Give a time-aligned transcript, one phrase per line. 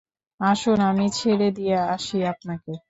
[0.39, 2.71] আসুন, আমি ছেড়ে দিয়ে আসি আপনাকে।